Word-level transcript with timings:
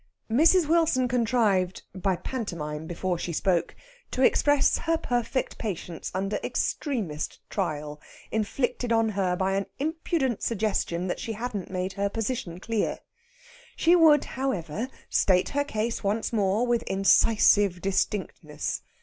Mrs. 0.31 0.65
Wilson 0.65 1.07
contrived, 1.07 1.83
by 1.93 2.15
pantomime 2.15 2.87
before 2.87 3.19
she 3.19 3.31
spoke, 3.31 3.75
to 4.09 4.23
express 4.23 4.79
her 4.79 4.97
perfect 4.97 5.59
patience 5.59 6.09
under 6.15 6.37
extremest 6.43 7.37
trial, 7.51 8.01
inflicted 8.31 8.91
on 8.91 9.09
her 9.09 9.35
by 9.35 9.53
an 9.53 9.67
impudent 9.77 10.41
suggestion 10.41 11.05
that 11.05 11.19
she 11.19 11.33
hadn't 11.33 11.69
made 11.69 11.93
her 11.93 12.09
position 12.09 12.59
clear. 12.59 12.97
She 13.75 13.95
would, 13.95 14.25
however, 14.25 14.87
state 15.07 15.49
her 15.49 15.63
case 15.63 16.03
once 16.03 16.33
more 16.33 16.65
with 16.65 16.81
incisive 16.87 17.79
distinctness. 17.79 18.81